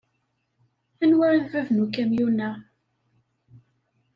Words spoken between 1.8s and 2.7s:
ukamyun-a?